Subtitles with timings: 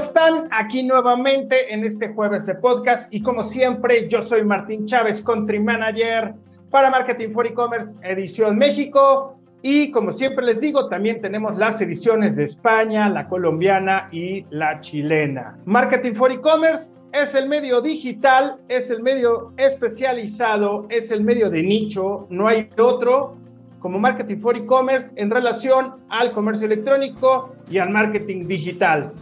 [0.00, 0.48] están?
[0.50, 5.60] Aquí nuevamente en este jueves de podcast y como siempre yo soy Martín Chávez, Country
[5.60, 6.34] Manager
[6.70, 12.36] para Marketing for E-Commerce Edición México y como siempre les digo también tenemos las ediciones
[12.36, 15.58] de España, la colombiana y la chilena.
[15.66, 21.62] Marketing for E-Commerce es el medio digital, es el medio especializado, es el medio de
[21.62, 23.36] nicho, no hay otro
[23.80, 29.12] como Marketing for E-Commerce en relación al comercio electrónico y al marketing digital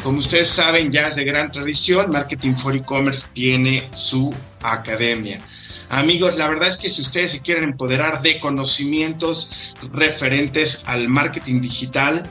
[0.03, 5.41] Como ustedes saben, ya es de gran tradición, Marketing for E-Commerce tiene su academia.
[5.91, 9.51] Amigos, la verdad es que si ustedes se quieren empoderar de conocimientos
[9.93, 12.23] referentes al marketing digital,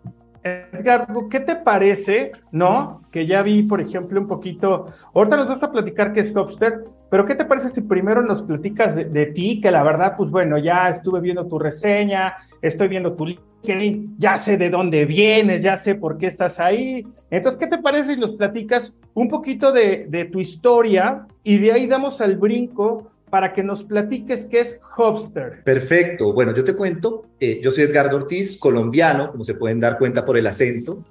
[0.82, 3.02] Edgar, ¿qué te parece, no?
[3.12, 6.84] Que ya vi, por ejemplo, un poquito, ahorita nos vas a platicar qué es Hopster,
[7.08, 10.58] pero ¿qué te parece si primero nos platicas de, ti, que la verdad, pues bueno,
[10.58, 15.76] ya estuve viendo tu reseña, estoy viendo tu LinkedIn, ya sé de dónde vienes, ya
[15.76, 17.06] sé por qué estás ahí.
[17.30, 21.86] Entonces, ¿qué te parece si nos platicas un poquito de tu historia y de ahí
[21.86, 25.64] damos al brinco para que nos platiques qué es Hopster.
[25.64, 26.34] Perfecto.
[26.34, 30.22] Bueno, yo te cuento, eh, yo soy Edgardo Ortiz, colombiano, como se pueden dar cuenta
[30.22, 31.02] por el acento.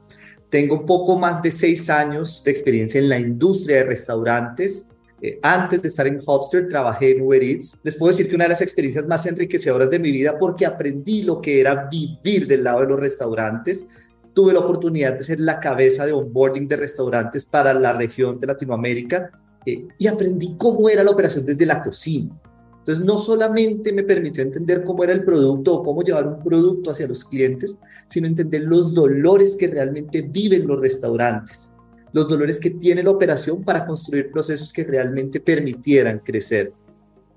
[0.48, 4.86] Tengo poco más de seis años de experiencia en la industria de restaurantes.
[5.20, 7.82] Eh, antes de estar en Hopster, trabajé en Uber Eats.
[7.84, 11.24] Les puedo decir que una de las experiencias más enriquecedoras de mi vida porque aprendí
[11.24, 13.88] lo que era vivir del lado de los restaurantes.
[14.36, 18.46] Tuve la oportunidad de ser la cabeza de onboarding de restaurantes para la región de
[18.46, 19.32] Latinoamérica
[19.66, 22.40] eh, y aprendí cómo era la operación desde la cocina.
[22.80, 26.90] Entonces, no solamente me permitió entender cómo era el producto o cómo llevar un producto
[26.90, 27.78] hacia los clientes,
[28.08, 31.72] sino entender los dolores que realmente viven los restaurantes,
[32.12, 36.74] los dolores que tiene la operación para construir procesos que realmente permitieran crecer.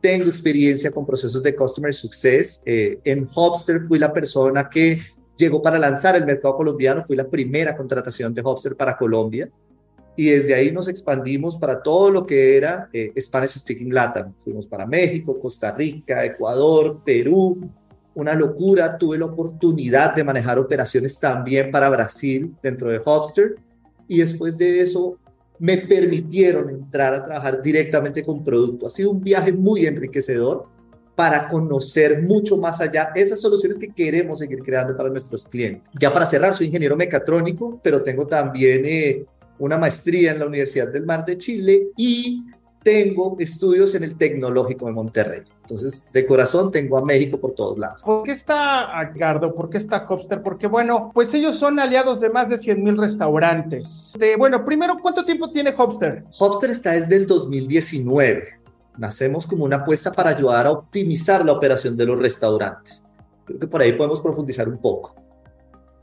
[0.01, 2.63] Tengo experiencia con procesos de Customer Success.
[2.65, 4.99] Eh, en Hopster fui la persona que
[5.37, 9.51] llegó para lanzar el mercado colombiano, fui la primera contratación de Hopster para Colombia
[10.17, 14.33] y desde ahí nos expandimos para todo lo que era eh, Spanish Speaking Latam.
[14.45, 17.69] Fuimos para México, Costa Rica, Ecuador, Perú,
[18.15, 18.97] una locura.
[18.97, 23.57] Tuve la oportunidad de manejar operaciones también para Brasil dentro de Hopster
[24.07, 25.19] y después de eso
[25.59, 28.87] me permitieron entrar a trabajar directamente con producto.
[28.87, 30.67] Ha sido un viaje muy enriquecedor
[31.15, 35.89] para conocer mucho más allá esas soluciones que queremos seguir creando para nuestros clientes.
[35.99, 39.25] Ya para cerrar, soy ingeniero mecatrónico, pero tengo también eh,
[39.59, 42.45] una maestría en la Universidad del Mar de Chile y
[42.85, 45.43] tengo estudios en el Tecnológico de Monterrey.
[45.63, 48.03] Entonces, de corazón tengo a México por todos lados.
[48.03, 49.55] ¿Por qué está Agardo?
[49.55, 50.43] ¿Por qué está Hopster?
[50.43, 54.13] Porque, bueno, pues ellos son aliados de más de 100 mil restaurantes.
[54.19, 56.25] De, bueno, primero, ¿cuánto tiempo tiene Hopster?
[56.39, 58.61] Hopster está desde el 2019.
[58.99, 63.03] Nacemos como una apuesta para ayudar a optimizar la operación de los restaurantes.
[63.47, 65.15] Creo que por ahí podemos profundizar un poco.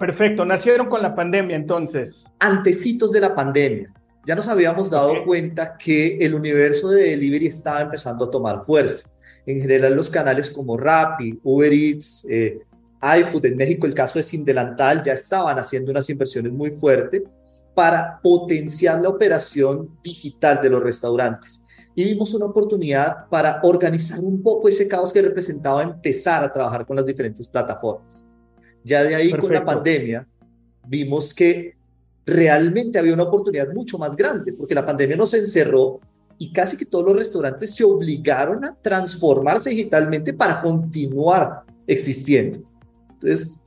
[0.01, 2.25] Perfecto, nacieron con la pandemia entonces.
[2.39, 3.93] Antecitos de la pandemia.
[4.25, 9.07] ya nos habíamos dado cuenta que el universo de delivery estaba empezando a tomar fuerza.
[9.45, 12.61] En general, los canales como Rappi, Uber Eats, eh,
[13.19, 17.21] iFood, en México el caso de Sin Delantal, ya estaban haciendo unas inversiones muy fuertes
[17.75, 21.63] para potenciar la operación digital de los restaurantes.
[21.93, 26.87] Y vimos una oportunidad para organizar un poco ese caos que representaba empezar a trabajar
[26.87, 28.25] con las diferentes plataformas.
[28.83, 30.27] Ya de ahí con la pandemia
[30.87, 31.75] vimos que
[32.25, 35.99] realmente había una oportunidad mucho más grande, porque la pandemia nos encerró
[36.37, 42.63] y casi que todos los restaurantes se obligaron a transformarse digitalmente para continuar existiendo.
[43.13, 43.59] Entonces,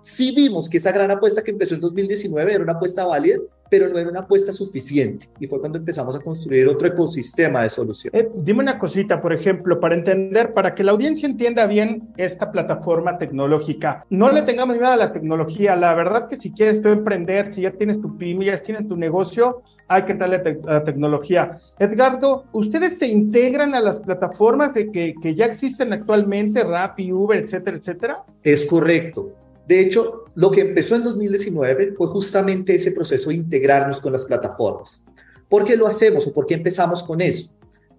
[0.00, 3.38] sí vimos que esa gran apuesta que empezó en 2019 era una apuesta válida,
[3.70, 5.28] pero no era una apuesta suficiente.
[5.40, 8.22] Y fue cuando empezamos a construir otro ecosistema de soluciones.
[8.22, 12.50] Eh, dime una cosita, por ejemplo, para entender, para que la audiencia entienda bien esta
[12.50, 14.04] plataforma tecnológica.
[14.10, 15.76] No le tengamos miedo a la tecnología.
[15.76, 18.96] La verdad que si quieres tú emprender, si ya tienes tu pyme, ya tienes tu
[18.96, 21.58] negocio, hay que darle a la tecnología.
[21.78, 27.38] Edgardo, ¿ustedes se integran a las plataformas de que, que ya existen actualmente, Rappi, Uber,
[27.38, 28.24] etcétera, etcétera?
[28.42, 29.45] Es correcto.
[29.66, 34.24] De hecho, lo que empezó en 2019 fue justamente ese proceso de integrarnos con las
[34.24, 35.02] plataformas.
[35.48, 37.50] ¿Por qué lo hacemos o por qué empezamos con eso?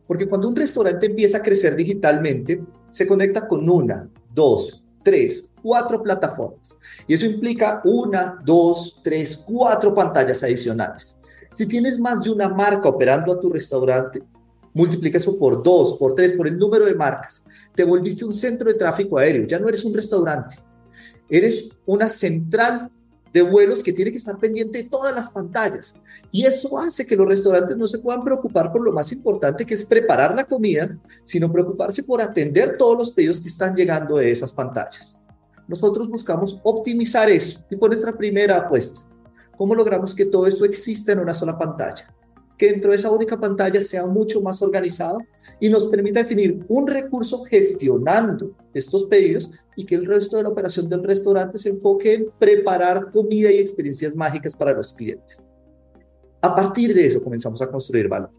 [0.06, 6.02] Porque cuando un restaurante empieza a crecer digitalmente, se conecta con una, dos, tres, cuatro
[6.02, 6.78] plataformas.
[7.06, 11.18] Y eso implica una, dos, tres, cuatro pantallas adicionales.
[11.52, 14.24] Si tienes más de una marca operando a tu restaurante,
[14.74, 17.44] multiplica eso por dos, por tres, por el número de marcas.
[17.75, 20.67] Te volviste un centro de tráfico aéreo, ya no eres un restaurante
[21.29, 22.91] Eres una central
[23.33, 25.95] de vuelos que tiene que estar pendiente de todas las pantallas.
[26.31, 29.74] Y eso hace que los restaurantes no se puedan preocupar por lo más importante que
[29.74, 34.31] es preparar la comida, sino preocuparse por atender todos los pedidos que están llegando de
[34.31, 35.18] esas pantallas.
[35.68, 39.01] Nosotros buscamos optimizar eso y por nuestra primera apuesta.
[39.57, 42.13] ¿Cómo logramos que todo esto exista en una sola pantalla?
[42.57, 45.19] Que dentro de esa única pantalla sea mucho más organizado
[45.59, 50.50] y nos permita definir un recurso gestionando estos pedidos y que el resto de la
[50.50, 55.47] operación del restaurante se enfoque en preparar comida y experiencias mágicas para los clientes.
[56.41, 58.31] A partir de eso comenzamos a construir valor.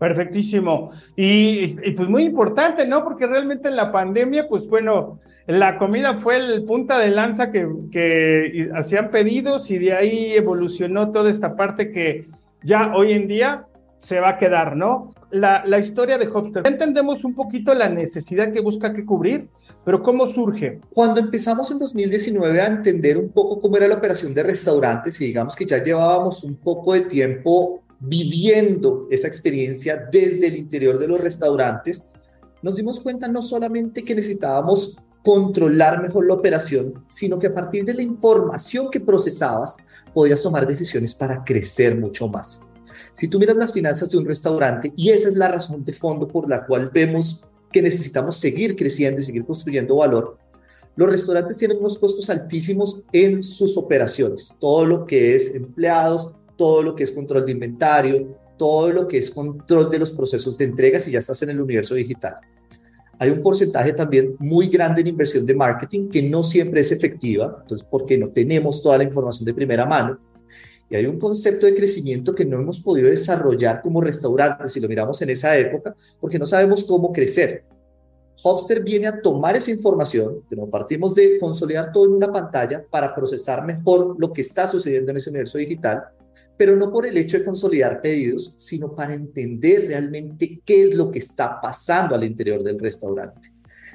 [0.00, 0.90] Perfectísimo.
[1.14, 3.04] Y, pues muy importante, ¿no?
[3.04, 7.68] Porque realmente en la pandemia, pues bueno, la comida fue el punta de lanza que,
[7.92, 12.26] que hacían pedidos y de ahí evolucionó toda esta parte que
[12.64, 13.66] ya hoy en día
[14.02, 15.14] se va a quedar, ¿no?
[15.30, 16.66] La, historia de Hopster.
[16.66, 19.48] Entendemos un poquito la necesidad que busca que cubrir,
[19.84, 20.80] pero ¿cómo surge?
[20.92, 25.26] Cuando empezamos en 2019 a entender un poco cómo era la operación de restaurantes y
[25.26, 31.06] digamos que ya llevábamos un poco de tiempo viviendo esa experiencia desde el interior de
[31.06, 32.04] los restaurantes,
[32.60, 37.84] nos dimos cuenta no solamente que necesitábamos controlar mejor la operación, sino que a partir
[37.84, 39.76] de la información que procesabas,
[40.12, 42.60] podías tomar decisiones para crecer mucho más.
[43.12, 46.26] Si tú miras las finanzas de un restaurante, y esa es la razón de fondo
[46.26, 50.38] por la cual vemos que necesitamos seguir creciendo y seguir construyendo valor,
[50.96, 54.54] los restaurantes tienen unos costos altísimos en sus operaciones.
[54.60, 59.18] Todo lo que es empleados, todo lo que es control de inventario, todo lo que
[59.18, 62.36] es control de los procesos de entrega si ya estás en el universo digital.
[63.18, 67.58] Hay un porcentaje también muy grande en inversión de marketing que no siempre es efectiva,
[67.62, 70.18] entonces porque no tenemos toda la información de primera mano
[70.92, 74.88] y hay un concepto de crecimiento que no hemos podido desarrollar como restaurantes, si lo
[74.88, 77.64] miramos en esa época, porque no sabemos cómo crecer.
[78.42, 83.14] Hopster viene a tomar esa información, nos partimos de consolidar todo en una pantalla para
[83.14, 86.02] procesar mejor lo que está sucediendo en ese universo digital,
[86.58, 91.10] pero no por el hecho de consolidar pedidos, sino para entender realmente qué es lo
[91.10, 93.50] que está pasando al interior del restaurante.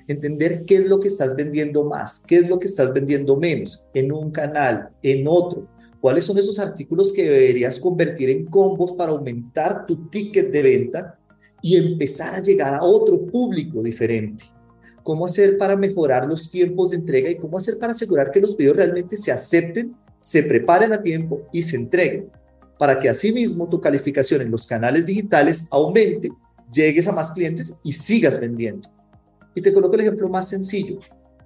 [0.08, 3.86] Entender qué es lo que estás vendiendo más, qué es lo que estás vendiendo menos,
[3.94, 5.68] en un canal, en otro,
[6.02, 11.20] cuáles son esos artículos que deberías convertir en combos para aumentar tu ticket de venta
[11.62, 14.46] y empezar a llegar a otro público diferente.
[15.04, 18.56] Cómo hacer para mejorar los tiempos de entrega y cómo hacer para asegurar que los
[18.56, 22.30] pedidos realmente se acepten, se preparen a tiempo y se entreguen,
[22.78, 26.30] para que asimismo tu calificación en los canales digitales aumente,
[26.72, 28.90] llegues a más clientes y sigas vendiendo.
[29.56, 31.00] Y te coloco el ejemplo más sencillo.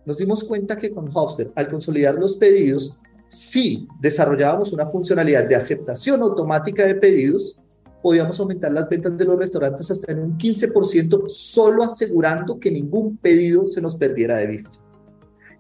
[0.06, 2.98] Nos dimos cuenta que con Hopster, al consolidar los pedidos,
[3.32, 7.58] si desarrollábamos una funcionalidad de aceptación automática de pedidos,
[8.04, 13.16] podíamos aumentar las ventas de los restaurantes hasta en un 15%, solo asegurando que ningún
[13.16, 14.80] pedido se nos perdiera de vista.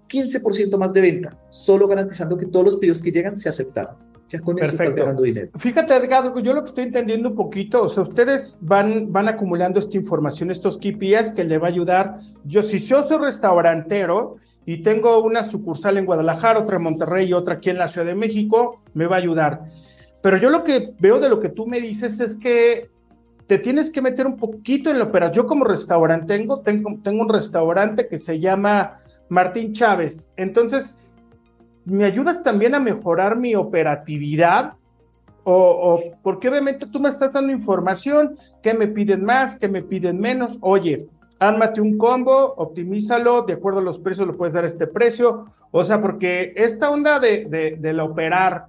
[0.09, 3.95] 15% más de venta, solo garantizando que todos los pedidos que llegan se aceptaron.
[4.27, 5.51] Ya con eso estás ganando dinero.
[5.57, 9.79] Fíjate, Edgardo, yo lo que estoy entendiendo un poquito, o sea, ustedes van, van acumulando
[9.79, 12.15] esta información, estos KPIs que le va a ayudar.
[12.43, 17.33] Yo, si yo soy restaurantero, y tengo una sucursal en Guadalajara, otra en Monterrey y
[17.33, 19.61] otra aquí en la Ciudad de México, me va a ayudar.
[20.21, 22.89] pero yo lo que veo de lo que tú me dices es que
[23.47, 25.43] te tienes que meter un poquito en la operación.
[25.43, 28.95] Yo como restaurante tengo, tengo, un restaurante que se llama
[29.27, 30.29] Martín Chávez.
[30.37, 30.93] Entonces,
[31.83, 34.75] ¿me ayudas también a mejorar mi operatividad?
[35.43, 39.81] O, o, porque obviamente tú me estás dando información, que me piden más, que me
[39.81, 40.57] piden menos.
[40.61, 41.07] Oye,
[41.41, 45.45] ármate un combo, optimízalo, de acuerdo a los precios lo puedes dar este precio.
[45.71, 48.67] O sea, porque esta onda de, de, operar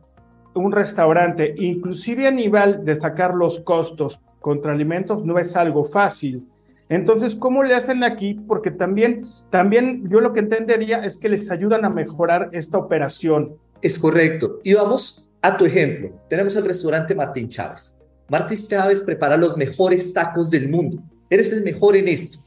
[0.54, 6.48] un restaurante, inclusive a nivel de sacar los costos contra alimentos, no es algo fácil.
[6.88, 8.34] Entonces, ¿cómo le hacen aquí?
[8.48, 13.54] Porque también, también yo lo que entendería es que les ayudan a mejorar esta operación.
[13.82, 14.60] Es correcto.
[14.62, 16.10] Y vamos a tu ejemplo.
[16.28, 17.96] Tenemos el restaurante Martín Chávez.
[18.28, 21.02] Martín Chávez prepara los mejores tacos del mundo.
[21.28, 22.41] Eres el mejor en esto.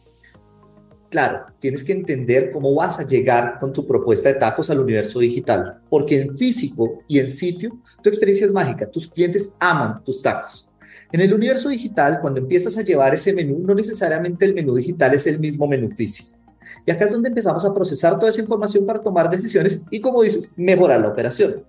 [1.16, 5.20] Claro, tienes que entender cómo vas a llegar con tu propuesta de tacos al universo
[5.20, 10.22] digital, porque en físico y en sitio tu experiencia es mágica, tus clientes aman tus
[10.22, 10.68] tacos.
[11.14, 15.14] En el universo digital, cuando empiezas a llevar ese menú, no necesariamente el menú digital
[15.14, 16.38] es el mismo menú físico.
[16.86, 20.22] Y acá es donde empezamos a procesar toda esa información para tomar decisiones y, como
[20.22, 21.64] dices, mejorar la operación.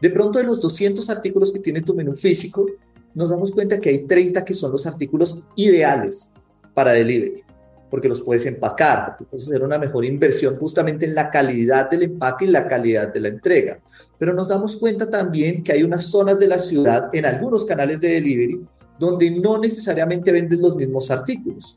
[0.00, 2.64] De pronto, de los 200 artículos que tiene tu menú físico,
[3.14, 6.30] nos damos cuenta que hay 30 que son los artículos ideales
[6.72, 7.45] para delivery
[7.90, 12.44] porque los puedes empacar, puedes hacer una mejor inversión justamente en la calidad del empaque
[12.46, 13.78] y la calidad de la entrega.
[14.18, 18.00] Pero nos damos cuenta también que hay unas zonas de la ciudad, en algunos canales
[18.00, 18.60] de delivery,
[18.98, 21.76] donde no necesariamente vendes los mismos artículos.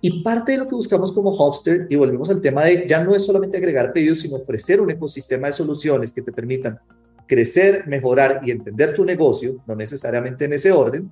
[0.00, 3.14] Y parte de lo que buscamos como Hopster, y volvemos al tema de ya no
[3.14, 6.78] es solamente agregar pedidos, sino ofrecer un ecosistema de soluciones que te permitan
[7.26, 11.10] crecer, mejorar y entender tu negocio, no necesariamente en ese orden,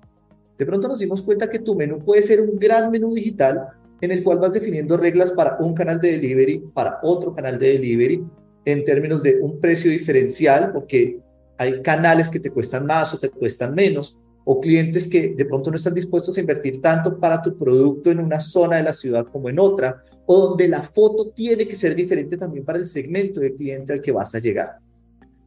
[0.59, 3.69] de pronto nos dimos cuenta que tu menú puede ser un gran menú digital
[4.01, 7.73] en el cual vas definiendo reglas para un canal de delivery, para otro canal de
[7.73, 8.25] delivery,
[8.65, 11.19] en términos de un precio diferencial, porque
[11.59, 15.71] hay canales que te cuestan más o te cuestan menos, o clientes que de pronto
[15.71, 19.27] no están dispuestos a invertir tanto para tu producto en una zona de la ciudad
[19.27, 23.41] como en otra, o donde la foto tiene que ser diferente también para el segmento
[23.41, 24.79] de cliente al que vas a llegar.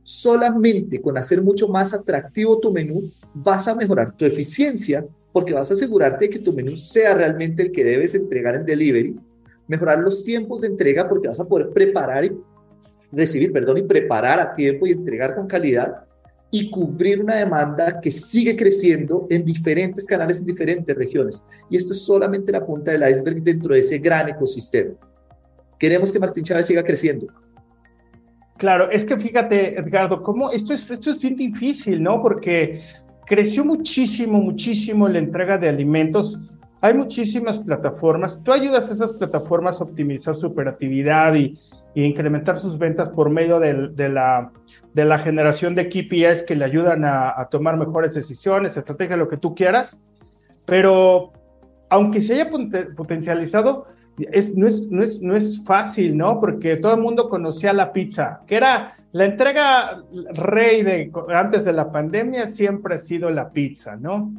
[0.04, 5.70] Solamente con hacer mucho más atractivo tu menú vas a mejorar tu eficiencia porque vas
[5.70, 9.16] a asegurarte de que tu menú sea realmente el que debes entregar en delivery,
[9.68, 12.32] mejorar los tiempos de entrega porque vas a poder preparar y
[13.12, 16.04] recibir, perdón, y preparar a tiempo y entregar con calidad
[16.52, 21.44] y cubrir una demanda que sigue creciendo en diferentes canales en diferentes regiones.
[21.70, 24.94] Y esto es solamente la punta del iceberg dentro de ese gran ecosistema.
[25.78, 27.28] Queremos que Martín Chávez siga creciendo.
[28.58, 32.22] Claro, es que fíjate, Edgardo, cómo esto es, esto es bien difícil, ¿no?
[32.22, 32.82] Porque
[33.30, 36.40] creció muchísimo, muchísimo la entrega de alimentos.
[36.82, 38.40] Hay muchísimas plataformas.
[38.44, 41.58] Tú ayudas a esas plataformas a optimizar su operatividad y,
[41.96, 47.78] incrementar sus ventas por medio de, la, generación de KPIs que le ayudan a, tomar
[47.78, 50.00] mejores decisiones, estrategias, lo que tú quieras.
[50.66, 51.34] Pero
[51.90, 52.50] aunque se haya
[52.96, 53.88] potencializado,
[54.56, 56.40] no, es, no, es, no es fácil, ¿no?
[56.40, 61.74] Porque todo el mundo conocía la pizza, que era la entrega rey de antes de
[61.74, 64.32] la pandemia siempre ha sido la pizza, ¿no?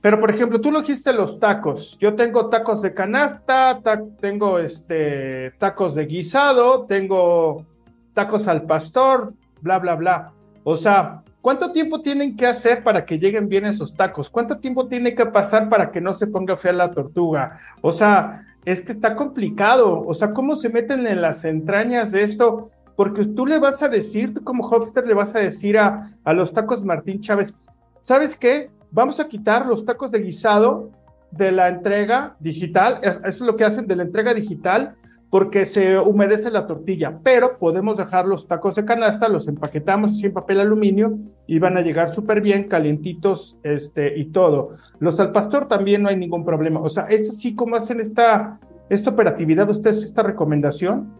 [0.00, 1.96] Pero por ejemplo, tú lo dijiste los tacos.
[1.98, 3.80] Yo tengo tacos de canasta,
[4.20, 7.64] tengo este tacos de guisado, tengo
[8.12, 10.32] tacos al pastor, bla bla bla.
[10.62, 14.28] O sea, ¿cuánto tiempo tienen que hacer para que lleguen bien esos tacos?
[14.28, 17.60] ¿Cuánto tiempo tiene que pasar para que no se ponga fea la tortuga?
[17.80, 20.02] O sea, es que está complicado.
[20.06, 22.70] O sea, ¿cómo se meten en las entrañas de esto?
[22.96, 26.32] porque tú le vas a decir, tú como Hopster le vas a decir a, a
[26.32, 27.54] los tacos Martín Chávez,
[28.02, 28.70] ¿sabes qué?
[28.90, 30.90] Vamos a quitar los tacos de guisado
[31.32, 34.94] de la entrega digital, eso es lo que hacen de la entrega digital,
[35.30, 40.26] porque se humedece la tortilla, pero podemos dejar los tacos de canasta, los empaquetamos así
[40.26, 44.70] en papel aluminio y van a llegar súper bien, calientitos este, y todo.
[45.00, 46.80] Los al pastor también no hay ningún problema.
[46.80, 51.12] O sea, es así como hacen esta, esta operatividad, ustedes, esta recomendación.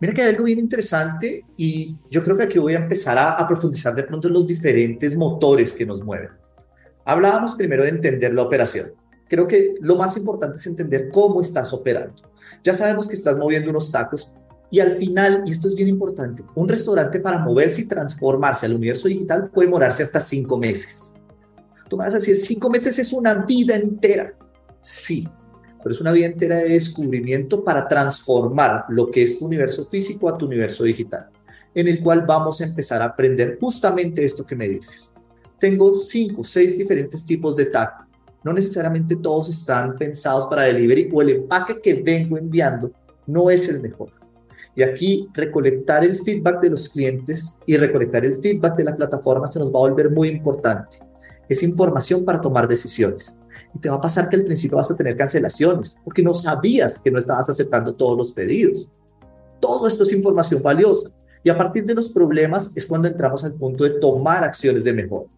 [0.00, 3.46] Mira que hay algo bien interesante y yo creo que aquí voy a empezar a,
[3.48, 6.30] profundizar de pronto en los diferentes motores que nos mueven.
[7.04, 8.92] Hablábamos primero de entender la operación.
[9.28, 12.14] Creo que lo más importante es entender cómo estás operando.
[12.64, 14.32] Ya sabemos que estás moviendo unos tacos
[14.70, 18.74] y al final, y esto es bien importante, un restaurante para moverse y transformarse al
[18.74, 21.14] universo digital puede morarse hasta cinco meses.
[21.88, 24.34] Tú me vas a decir, cinco meses es una vida entera.
[24.80, 25.28] Sí,
[25.82, 30.28] pero es una vida entera de descubrimiento para transformar lo que es tu universo físico
[30.30, 31.28] a tu universo digital,
[31.74, 35.12] en el cual vamos a empezar a aprender justamente esto que me dices.
[35.60, 38.03] Tengo cinco, seis diferentes tipos de taco.
[38.44, 42.92] No necesariamente todos están pensados para delivery o el empaque que vengo enviando
[43.26, 44.10] no es el mejor.
[44.76, 49.50] Y aquí recolectar el feedback de los clientes y recolectar el feedback de la plataforma
[49.50, 50.98] se nos va a volver muy importante.
[51.48, 53.38] Es información para tomar decisiones.
[53.72, 57.00] Y te va a pasar que al principio vas a tener cancelaciones porque no sabías
[57.00, 58.88] que no estabas aceptando todos los pedidos.
[59.60, 61.10] Todo esto es información valiosa.
[61.42, 64.92] Y a partir de los problemas es cuando entramos al punto de tomar acciones de
[64.92, 65.28] mejora.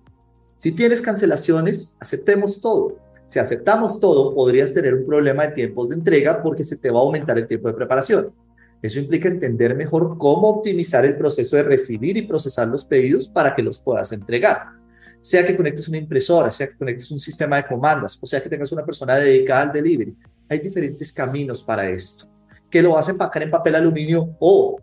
[0.56, 2.96] Si tienes cancelaciones, aceptemos todo.
[3.26, 7.00] Si aceptamos todo, podrías tener un problema de tiempos de entrega porque se te va
[7.00, 8.32] a aumentar el tiempo de preparación.
[8.80, 13.54] Eso implica entender mejor cómo optimizar el proceso de recibir y procesar los pedidos para
[13.54, 14.68] que los puedas entregar.
[15.20, 18.48] Sea que conectes una impresora, sea que conectes un sistema de comandas, o sea que
[18.48, 20.16] tengas una persona dedicada al delivery.
[20.48, 22.26] Hay diferentes caminos para esto.
[22.70, 24.80] Que lo vas a empacar en papel aluminio o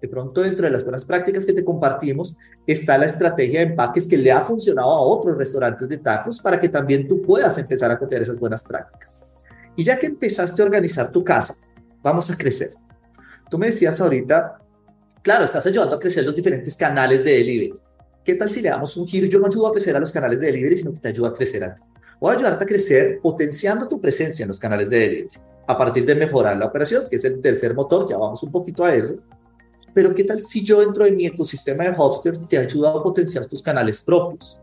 [0.00, 2.34] de pronto dentro de las buenas prácticas que te compartimos
[2.66, 6.58] está la estrategia de empaques que le ha funcionado a otros restaurantes de tacos para
[6.58, 9.18] que también tú puedas empezar a copiar esas buenas prácticas.
[9.76, 11.54] Y ya que empezaste a organizar tu casa,
[12.02, 12.72] vamos a crecer.
[13.50, 14.58] Tú me decías ahorita,
[15.22, 17.74] claro, estás ayudando a crecer los diferentes canales de delivery.
[18.24, 19.26] ¿Qué tal si le damos un giro?
[19.26, 21.34] Yo no ayudo a crecer a los canales de delivery, sino que te ayudo a
[21.34, 21.82] crecer a ti.
[22.20, 26.04] Voy a ayudarte a crecer potenciando tu presencia en los canales de delivery a partir
[26.04, 29.14] de mejorar la operación, que es el tercer motor, ya vamos un poquito a eso,
[29.94, 33.46] pero ¿qué tal si yo dentro de mi ecosistema de Hubster te ayudo a potenciar
[33.46, 34.60] tus canales propios?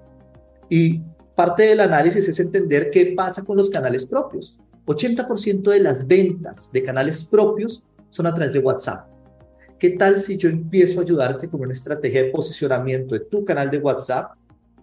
[0.69, 1.01] Y
[1.35, 4.57] parte del análisis es entender qué pasa con los canales propios.
[4.85, 9.07] 80% de las ventas de canales propios son a través de WhatsApp.
[9.77, 13.69] ¿Qué tal si yo empiezo a ayudarte con una estrategia de posicionamiento de tu canal
[13.69, 14.31] de WhatsApp,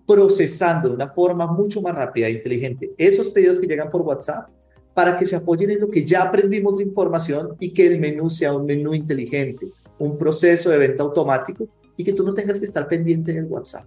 [0.07, 4.49] procesando de una forma mucho más rápida e inteligente esos pedidos que llegan por WhatsApp
[4.93, 8.31] para que se apoyen en lo que ya aprendimos de información y que el menú
[8.31, 9.67] sea un menú inteligente,
[10.05, 13.45] un proceso de venta automático y que tú no tengas que estar pendiente en el
[13.47, 13.87] WhatsApp.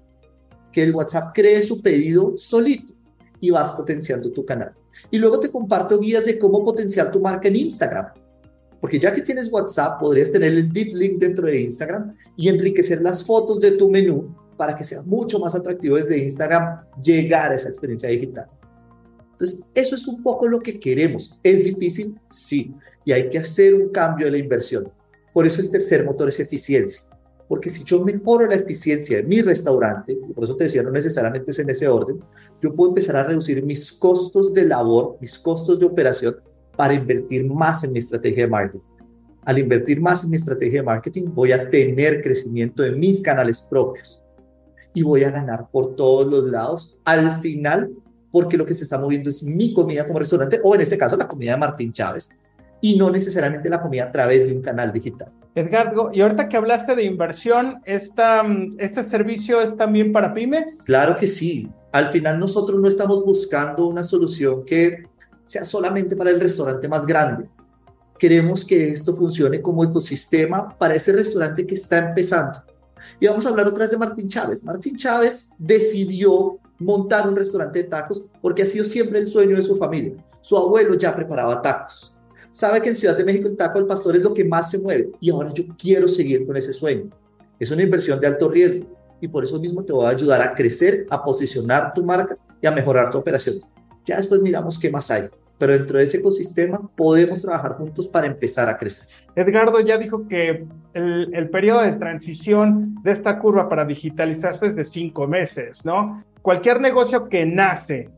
[0.71, 2.93] Que el WhatsApp cree su pedido solito
[3.39, 4.73] y vas potenciando tu canal.
[5.11, 8.07] Y luego te comparto guías de cómo potenciar tu marca en Instagram.
[8.79, 13.01] Porque ya que tienes WhatsApp, podrías tener el deep link dentro de Instagram y enriquecer
[13.01, 17.55] las fotos de tu menú para que sea mucho más atractivo desde Instagram llegar a
[17.55, 18.47] esa experiencia digital.
[19.33, 21.39] Entonces, eso es un poco lo que queremos.
[21.43, 22.19] ¿Es difícil?
[22.29, 22.73] Sí.
[23.05, 24.91] Y hay que hacer un cambio de la inversión.
[25.37, 27.03] Por eso el tercer motor es eficiencia.
[27.47, 30.89] Porque si yo mejoro la eficiencia de mi restaurante, y por eso te decía, no
[30.89, 32.19] necesariamente es en ese orden,
[32.59, 36.37] yo puedo empezar a reducir mis costos de labor, mis costos de operación
[36.75, 38.83] para invertir más en mi estrategia de marketing.
[39.45, 43.61] Al invertir más en mi estrategia de marketing, voy a tener crecimiento de mis canales
[43.61, 44.19] propios
[44.95, 47.91] y voy a ganar por todos los lados al final,
[48.31, 51.15] porque lo que se está moviendo es mi comida como restaurante, o en este caso
[51.15, 52.27] la comida de Martín Chávez,
[52.81, 55.31] y no necesariamente la comida a través de un canal digital.
[55.55, 58.45] Edgardo, y ahorita que hablaste de inversión, ¿esta,
[58.77, 60.79] ¿este servicio es también para pymes?
[60.85, 61.67] Claro que sí.
[61.91, 65.05] Al final nosotros no estamos buscando una solución que
[65.47, 67.49] sea solamente para el restaurante más grande.
[68.19, 72.61] Queremos que esto funcione como ecosistema para ese restaurante que está empezando.
[73.19, 74.63] Y vamos a hablar otra vez de Martín Chávez.
[74.63, 79.63] Martín Chávez decidió montar un restaurante de tacos porque ha sido siempre el sueño de
[79.63, 80.13] su familia.
[80.41, 82.16] Su abuelo ya preparaba tacos
[82.57, 84.79] sabe que en Ciudad de México el taco del pastor es lo que más se
[84.79, 87.11] mueve y ahora yo quiero seguir con ese sueño.
[87.59, 88.87] Es una inversión de alto riesgo
[89.21, 92.65] y por eso mismo te voy a ayudar a crecer, a posicionar tu marca y
[92.65, 93.57] a mejorar tu operación.
[94.05, 95.25] Ya después miramos qué más hay,
[95.59, 99.07] pero dentro de ese ecosistema podemos trabajar juntos para empezar a crecer.
[99.35, 100.65] Edgardo ya dijo que
[100.95, 106.23] el, el periodo de transición de esta curva para digitalizarse es de cinco meses, ¿no?
[106.41, 108.09] Cualquier negocio que nace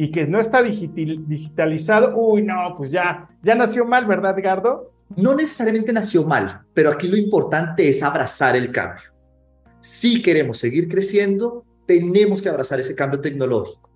[0.00, 4.92] y que no está digitalizado, uy, no, pues ya, ya nació mal, ¿verdad, Edgardo?
[5.16, 9.06] No necesariamente nació mal, pero aquí lo importante es abrazar el cambio.
[9.80, 13.90] Si queremos seguir creciendo, tenemos que abrazar ese cambio tecnológico.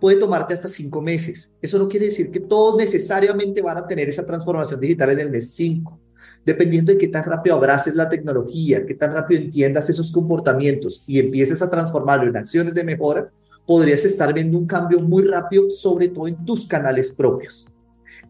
[0.00, 1.52] Puede tomarte hasta cinco meses.
[1.62, 5.30] Eso no quiere decir que todos necesariamente van a tener esa transformación digital en el
[5.30, 6.00] mes cinco.
[6.44, 11.20] Dependiendo de qué tan rápido abraces la tecnología, qué tan rápido entiendas esos comportamientos y
[11.20, 13.30] empieces a transformarlo en acciones de mejora,
[13.66, 17.66] podrías estar viendo un cambio muy rápido, sobre todo en tus canales propios.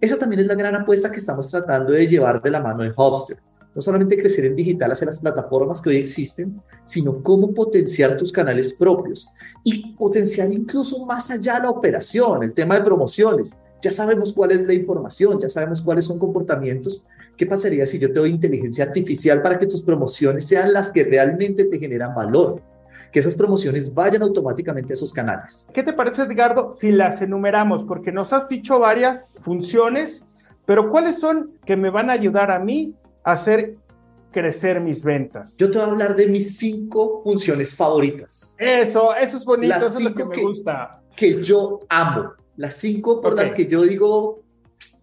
[0.00, 2.90] Esa también es la gran apuesta que estamos tratando de llevar de la mano de
[2.90, 3.38] Hubster.
[3.74, 8.30] No solamente crecer en digital hacia las plataformas que hoy existen, sino cómo potenciar tus
[8.30, 9.28] canales propios
[9.64, 13.52] y potenciar incluso más allá la operación, el tema de promociones.
[13.82, 17.04] Ya sabemos cuál es la información, ya sabemos cuáles son comportamientos.
[17.36, 21.02] ¿Qué pasaría si yo te doy inteligencia artificial para que tus promociones sean las que
[21.02, 22.62] realmente te generan valor?
[23.14, 25.68] Que esas promociones vayan automáticamente a esos canales.
[25.72, 27.84] ¿Qué te parece, Edgardo, si las enumeramos?
[27.84, 30.26] Porque nos has dicho varias funciones,
[30.66, 33.76] pero ¿cuáles son que me van a ayudar a mí a hacer
[34.32, 35.56] crecer mis ventas?
[35.58, 38.56] Yo te voy a hablar de mis cinco funciones favoritas.
[38.58, 41.00] Eso, eso es bonito, eso es lo que me gusta.
[41.14, 42.32] Que yo amo.
[42.56, 44.42] Las cinco por las que yo digo,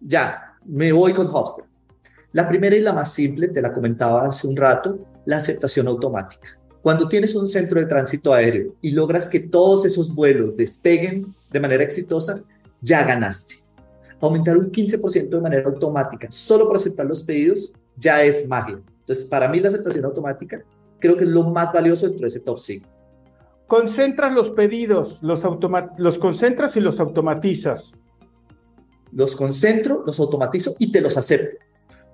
[0.02, 1.64] ya, me voy con Hopster.
[2.32, 6.58] La primera y la más simple, te la comentaba hace un rato, la aceptación automática.
[6.82, 11.60] Cuando tienes un centro de tránsito aéreo y logras que todos esos vuelos despeguen de
[11.60, 12.42] manera exitosa,
[12.80, 13.54] ya ganaste.
[14.20, 18.80] Aumentar un 15% de manera automática solo por aceptar los pedidos ya es magia.
[19.00, 20.64] Entonces, para mí la aceptación automática
[20.98, 22.88] creo que es lo más valioso dentro de ese top 5.
[23.68, 25.40] Concentras los pedidos, los,
[25.98, 27.92] los concentras y los automatizas.
[29.12, 31.58] Los concentro, los automatizo y te los acepto.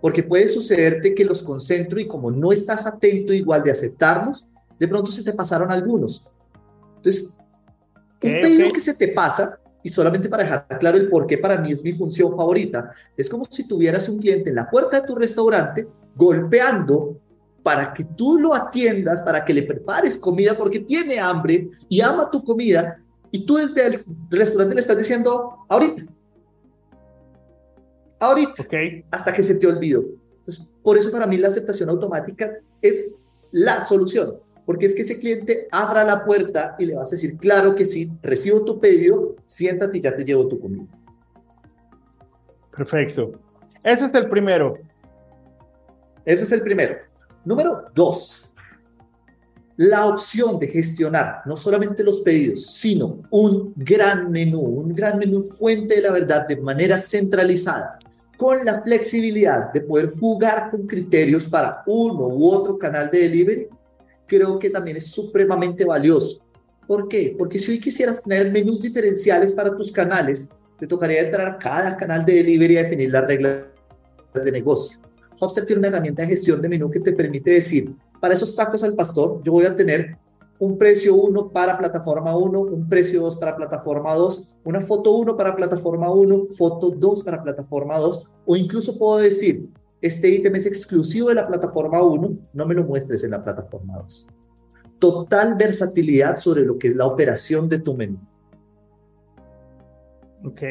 [0.01, 4.47] Porque puede sucederte que los concentro y como no estás atento igual de aceptarlos,
[4.79, 6.27] de pronto se te pasaron algunos.
[6.97, 7.37] Entonces,
[8.23, 11.57] un pedido que se te pasa, y solamente para dejar claro el por qué para
[11.57, 15.07] mí es mi función favorita, es como si tuvieras un cliente en la puerta de
[15.07, 17.21] tu restaurante golpeando
[17.63, 22.31] para que tú lo atiendas, para que le prepares comida porque tiene hambre y ama
[22.31, 26.03] tu comida, y tú desde el restaurante le estás diciendo, ahorita,
[28.21, 28.67] ahorita,
[29.11, 30.03] hasta que se te olvidó.
[30.39, 33.15] Entonces, por eso para mí la aceptación automática es
[33.51, 34.37] la solución,
[34.69, 37.87] porque es que ese cliente abra la puerta y le vas a decir, claro que
[37.87, 40.85] sí, recibo tu pedido, siéntate y ya te llevo tu comida.
[42.77, 43.33] Perfecto.
[43.83, 44.77] Ese es el primero.
[46.23, 46.97] Ese es el primero.
[47.47, 48.53] Número dos,
[49.79, 55.45] la opción de gestionar no solamente los pedidos, sino un gran menú, un gran menú
[55.45, 57.99] fuente de la verdad de manera centralizada,
[58.37, 63.69] con la flexibilidad de poder jugar con criterios para uno u otro canal de delivery,
[64.29, 66.45] creo que también es supremamente valioso.
[66.87, 67.35] ¿Por qué?
[67.37, 71.97] Porque si hoy quisieras tener menús diferenciales para tus canales, te tocaría entrar a cada
[71.97, 73.65] canal de delivery a definir las reglas
[74.33, 74.99] de negocio.
[75.41, 78.85] Hopster tiene una herramienta de gestión de menú que te permite decir, para esos tacos
[78.85, 80.17] al pastor, yo voy a tener
[80.59, 85.37] un precio 1 para plataforma 1, un precio 2 para plataforma 2, una foto 1
[85.37, 89.69] para plataforma 1, foto 2 para plataforma 2, o incluso puedo decir,
[90.01, 93.99] este ítem es exclusivo de la plataforma 1, no me lo muestres en la plataforma
[93.99, 94.27] 2.
[94.99, 98.19] Total versatilidad sobre lo que es la operación de tu menú.
[100.45, 100.63] Ok.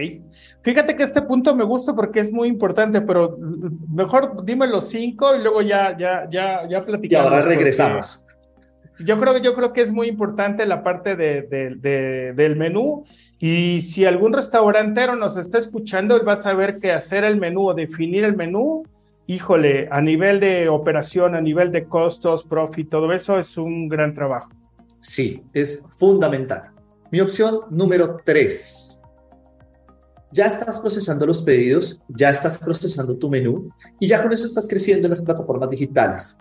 [0.61, 3.37] Fíjate que este punto me gusta porque es muy importante, pero
[3.93, 7.31] mejor dime los cinco y luego ya, ya, ya, ya platicamos.
[7.31, 8.23] Y ahora regresamos.
[8.99, 13.05] Yo creo, yo creo que es muy importante la parte de, de, del menú.
[13.39, 17.67] Y si algún restaurantero nos está escuchando, él va a saber que hacer el menú
[17.67, 18.83] o definir el menú,
[19.27, 24.15] híjole, a nivel de operación, a nivel de costos, profit, todo eso es un gran
[24.15, 24.49] trabajo.
[25.01, 26.71] Sí, es fundamental.
[27.11, 28.99] Mi opción número tres
[30.31, 34.67] ya estás procesando los pedidos, ya estás procesando tu menú y ya con eso estás
[34.67, 36.37] creciendo en las plataformas digitales.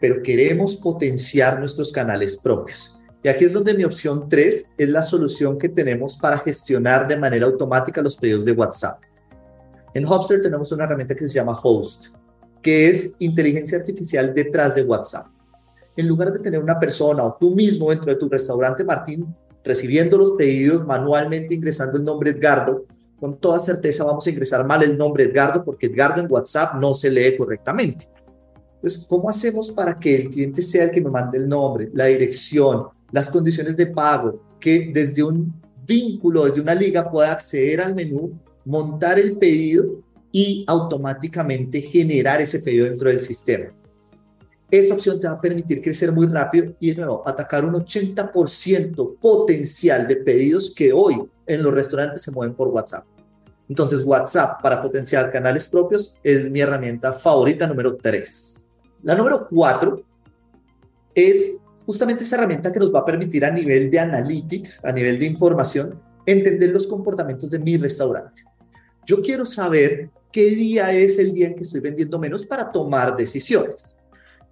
[0.00, 2.96] Pero queremos potenciar nuestros canales propios.
[3.22, 7.18] Y aquí es donde mi opción 3 es la solución que tenemos para gestionar de
[7.18, 9.02] manera automática los pedidos de WhatsApp.
[9.92, 12.06] En Hopster tenemos una herramienta que se llama Host,
[12.62, 15.26] que es inteligencia artificial detrás de WhatsApp.
[15.96, 20.16] En lugar de tener una persona o tú mismo dentro de tu restaurante, Martín, recibiendo
[20.16, 22.84] los pedidos manualmente ingresando el nombre Edgardo,
[23.18, 26.94] con toda certeza vamos a ingresar mal el nombre Edgardo porque Edgardo en WhatsApp no
[26.94, 28.08] se lee correctamente.
[28.76, 32.06] Entonces, ¿cómo hacemos para que el cliente sea el que me mande el nombre, la
[32.06, 35.52] dirección, las condiciones de pago, que desde un
[35.86, 42.60] vínculo, desde una liga pueda acceder al menú, montar el pedido y automáticamente generar ese
[42.60, 43.72] pedido dentro del sistema?
[44.70, 49.18] Esa opción te va a permitir crecer muy rápido y de nuevo atacar un 80%
[49.18, 53.04] potencial de pedidos que hoy en los restaurantes se mueven por WhatsApp.
[53.68, 58.68] Entonces WhatsApp para potenciar canales propios es mi herramienta favorita número 3.
[59.02, 60.02] La número 4
[61.14, 65.18] es justamente esa herramienta que nos va a permitir a nivel de analytics, a nivel
[65.18, 68.44] de información, entender los comportamientos de mi restaurante.
[69.10, 73.16] Yo quiero saber qué día es el día en que estoy vendiendo menos para tomar
[73.16, 73.96] decisiones.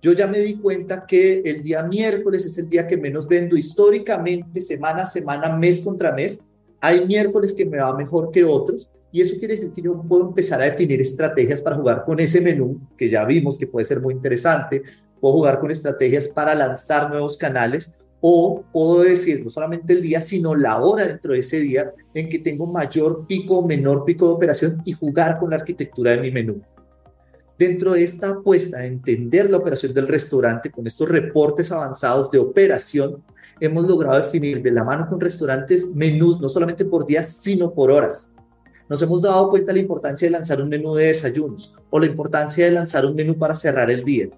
[0.03, 3.57] Yo ya me di cuenta que el día miércoles es el día que menos vendo
[3.57, 6.41] históricamente, semana a semana, mes contra mes.
[6.81, 10.27] Hay miércoles que me va mejor que otros y eso quiere decir que yo puedo
[10.27, 14.01] empezar a definir estrategias para jugar con ese menú, que ya vimos que puede ser
[14.01, 14.83] muy interesante.
[15.21, 20.21] Puedo jugar con estrategias para lanzar nuevos canales o puedo decir no solamente el día,
[20.21, 24.27] sino la hora dentro de ese día en que tengo mayor pico o menor pico
[24.27, 26.61] de operación y jugar con la arquitectura de mi menú.
[27.59, 32.39] Dentro de esta apuesta a entender la operación del restaurante con estos reportes avanzados de
[32.39, 33.23] operación,
[33.61, 37.91] hemos logrado definir de la mano con restaurantes menús, no solamente por días, sino por
[37.91, 38.31] horas.
[38.89, 42.07] Nos hemos dado cuenta de la importancia de lanzar un menú de desayunos o la
[42.07, 44.29] importancia de lanzar un menú para cerrar el día.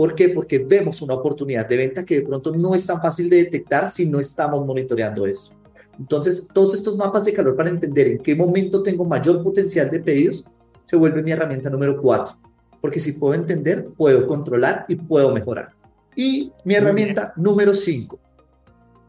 [0.00, 0.30] ¿Por qué?
[0.30, 3.86] Porque vemos una oportunidad de venta que de pronto no es tan fácil de detectar
[3.86, 5.50] si no estamos monitoreando esto.
[5.98, 10.00] Entonces, todos estos mapas de calor para entender en qué momento tengo mayor potencial de
[10.00, 10.42] pedidos
[10.86, 12.34] se vuelve mi herramienta número cuatro,
[12.80, 15.74] porque si puedo entender, puedo controlar y puedo mejorar.
[16.16, 18.18] Y mi herramienta número cinco,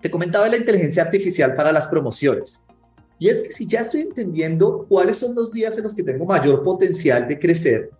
[0.01, 2.65] te comentaba la inteligencia artificial para las promociones.
[3.17, 6.25] Y es que si ya estoy entendiendo cuáles son los días en los que tengo
[6.25, 7.91] mayor potencial de crecer,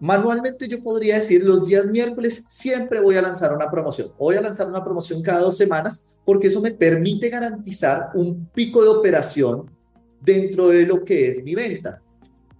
[0.00, 4.12] manualmente yo podría decir los días miércoles siempre voy a lanzar una promoción.
[4.18, 8.82] Voy a lanzar una promoción cada dos semanas porque eso me permite garantizar un pico
[8.82, 9.70] de operación
[10.20, 12.02] dentro de lo que es mi venta.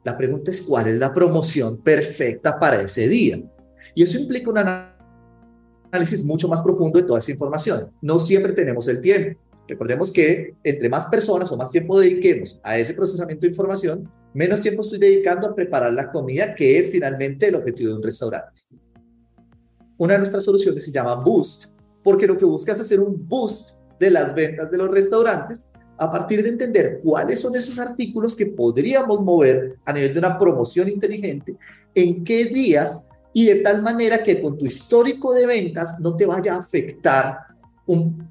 [0.05, 3.43] La pregunta es cuál es la promoción perfecta para ese día.
[3.95, 4.93] Y eso implica un
[5.91, 7.91] análisis mucho más profundo de toda esa información.
[8.01, 9.41] No siempre tenemos el tiempo.
[9.69, 14.61] Recordemos que entre más personas o más tiempo dediquemos a ese procesamiento de información, menos
[14.61, 18.63] tiempo estoy dedicando a preparar la comida, que es finalmente el objetivo de un restaurante.
[19.99, 21.67] Una de nuestras soluciones se llama Boost,
[22.05, 25.67] porque lo que busca es hacer un boost de las ventas de los restaurantes
[25.99, 30.39] a partir de entender cuáles son esos artículos que podríamos mover a nivel de una
[30.39, 31.57] promoción inteligente,
[31.95, 36.27] en qué días y de tal manera que con tu histórico de ventas no te
[36.27, 37.39] vaya a afectar
[37.87, 38.31] un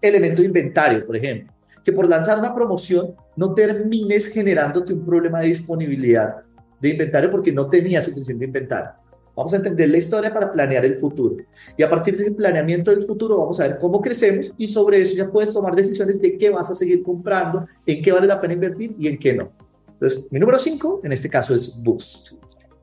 [0.00, 1.52] elemento de inventario, por ejemplo,
[1.84, 6.36] que por lanzar una promoción no termines generándote un problema de disponibilidad
[6.80, 8.90] de inventario porque no tenías suficiente inventario.
[9.34, 11.36] Vamos a entender la historia para planear el futuro.
[11.76, 15.00] Y a partir de ese planeamiento del futuro vamos a ver cómo crecemos y sobre
[15.00, 18.40] eso ya puedes tomar decisiones de qué vas a seguir comprando, en qué vale la
[18.40, 19.52] pena invertir y en qué no.
[19.92, 22.32] Entonces, mi número 5 en este caso es Boost.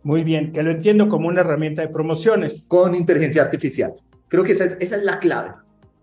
[0.03, 2.65] Muy bien, que lo entiendo como una herramienta de promociones.
[2.69, 3.93] Con inteligencia artificial.
[4.29, 5.55] Creo que esa es, esa es la clave.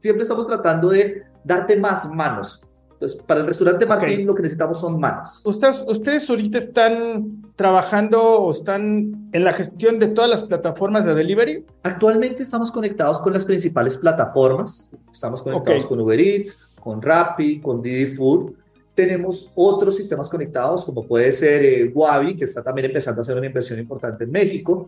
[0.03, 2.61] Siempre estamos tratando de darte más manos,
[3.03, 5.43] entonces, para el restaurante Martín lo que necesitamos son manos.
[5.45, 11.15] ¿Ustedes, ¿Ustedes ahorita están trabajando o están en la gestión de todas las plataformas de
[11.15, 11.65] delivery?
[11.85, 14.91] Actualmente estamos conectados con las principales plataformas.
[15.12, 18.55] Estamos conectados con Uber Eats, con Rappi, con Didi Food.
[18.95, 23.37] Tenemos otros sistemas conectados, como puede ser eh, Wabi, que está también empezando a hacer
[23.37, 24.87] una inversión importante en México.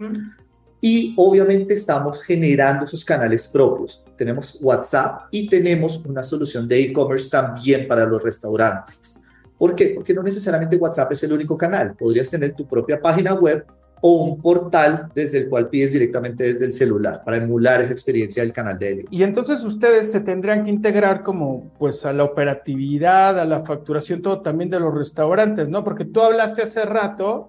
[0.86, 4.04] Y obviamente estamos generando esos canales propios.
[4.18, 9.18] Tenemos WhatsApp y tenemos una solución de e-commerce también para los restaurantes.
[9.56, 9.92] ¿Por qué?
[9.94, 11.94] Porque no necesariamente WhatsApp es el único canal.
[11.94, 13.64] Podrías tener tu propia página web
[14.02, 18.42] o un portal desde el cual pides directamente desde el celular para emular esa experiencia
[18.42, 19.08] del canal de delivery.
[19.10, 24.20] Y entonces ustedes se tendrían que integrar como pues a la operatividad, a la facturación,
[24.20, 25.82] todo también de los restaurantes, ¿no?
[25.82, 27.48] Porque tú hablaste hace rato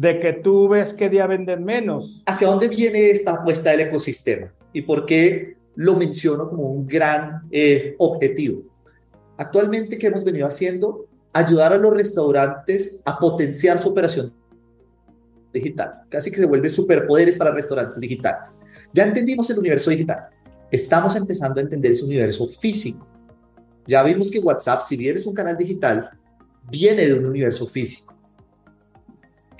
[0.00, 2.22] de que tú ves qué día venden menos.
[2.24, 4.50] ¿Hacia dónde viene esta apuesta del ecosistema?
[4.72, 8.62] ¿Y por qué lo menciono como un gran eh, objetivo?
[9.36, 11.06] Actualmente, ¿qué hemos venido haciendo?
[11.34, 14.32] Ayudar a los restaurantes a potenciar su operación
[15.52, 16.04] digital.
[16.08, 18.58] Casi que se vuelve superpoderes para restaurantes digitales.
[18.94, 20.28] Ya entendimos el universo digital.
[20.70, 23.06] Estamos empezando a entender ese universo físico.
[23.86, 26.10] Ya vimos que WhatsApp, si bien es un canal digital,
[26.70, 28.09] viene de un universo físico.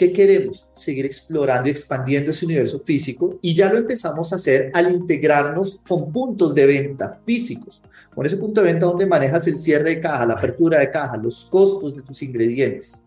[0.01, 0.67] ¿Qué queremos?
[0.73, 5.79] Seguir explorando y expandiendo ese universo físico y ya lo empezamos a hacer al integrarnos
[5.87, 7.83] con puntos de venta físicos.
[8.15, 11.19] Con ese punto de venta donde manejas el cierre de caja, la apertura de caja,
[11.19, 13.03] los costos de tus ingredientes.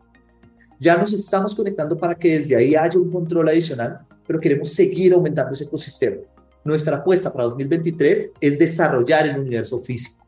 [0.79, 5.13] Ya nos estamos conectando para que desde ahí haya un control adicional, pero queremos seguir
[5.13, 6.17] aumentando ese ecosistema.
[6.63, 10.23] Nuestra apuesta para 2023 es desarrollar el universo físico.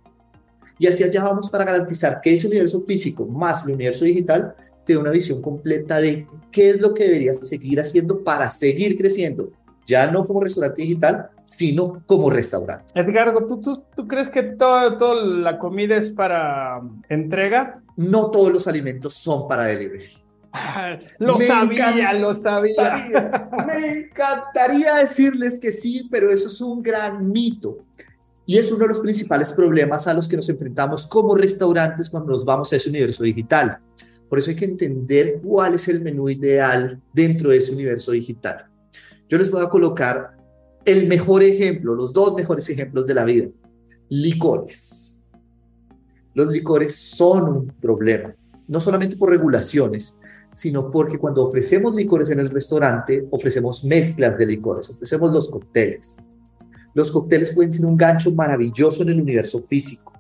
[0.80, 4.56] Y así allá vamos para garantizar que ese universo físico más el universo digital
[4.88, 9.52] de una visión completa de qué es lo que deberías seguir haciendo para seguir creciendo,
[9.86, 12.86] ya no como restaurante digital, sino como restaurante.
[12.96, 17.82] Edgardo, ¿tú, tú, tú crees que toda la comida es para entrega?
[17.96, 20.26] No todos los alimentos son para delivery.
[20.58, 23.50] Ah, lo sabía, lo sabía.
[23.68, 27.80] Me encantaría decirles que sí, pero eso es un gran mito.
[28.46, 32.32] Y es uno de los principales problemas a los que nos enfrentamos como restaurantes cuando
[32.32, 33.80] nos vamos a ese universo digital.
[34.36, 38.66] Por eso hay que entender cuál es el menú ideal dentro de ese universo digital.
[39.30, 40.36] Yo les voy a colocar
[40.84, 43.48] el mejor ejemplo, los dos mejores ejemplos de la vida.
[44.10, 45.24] Licores.
[46.34, 48.36] Los licores son un problema,
[48.68, 50.18] no solamente por regulaciones,
[50.52, 56.26] sino porque cuando ofrecemos licores en el restaurante, ofrecemos mezclas de licores, ofrecemos los cócteles.
[56.94, 60.12] Los cócteles pueden ser un gancho maravilloso en el universo físico,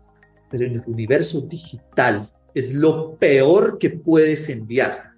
[0.50, 5.12] pero en el universo digital es lo peor que puedes enviar.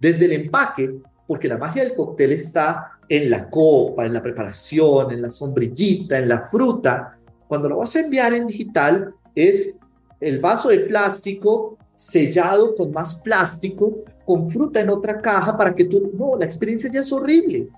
[0.00, 0.94] Desde el empaque,
[1.26, 6.18] porque la magia del cóctel está en la copa, en la preparación, en la sombrillita,
[6.18, 7.18] en la fruta.
[7.48, 9.78] Cuando lo vas a enviar en digital, es
[10.20, 15.86] el vaso de plástico sellado con más plástico, con fruta en otra caja para que
[15.86, 16.12] tú...
[16.14, 17.68] No, la experiencia ya es horrible.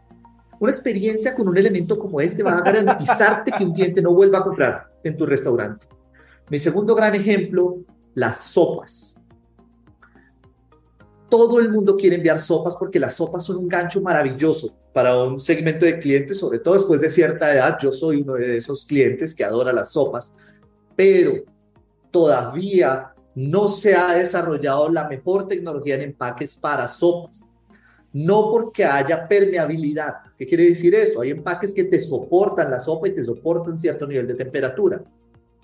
[0.60, 4.38] Una experiencia con un elemento como este va a garantizarte que un cliente no vuelva
[4.38, 5.86] a comprar en tu restaurante.
[6.50, 7.78] Mi segundo gran ejemplo
[8.18, 9.14] las sopas.
[11.30, 15.38] todo el mundo quiere enviar sopas porque las sopas son un gancho maravilloso para un
[15.38, 17.78] segmento de clientes, sobre todo después de cierta edad.
[17.78, 20.34] Yo soy uno de esos clientes que adora las sopas,
[20.96, 21.44] pero
[22.10, 27.46] todavía no se ha desarrollado la mejor tecnología en empaques para sopas.
[28.12, 30.14] No porque haya permeabilidad.
[30.36, 31.20] ¿Qué quiere decir eso?
[31.20, 35.04] Hay empaques que te soportan la sopa y te soportan cierto nivel de temperatura.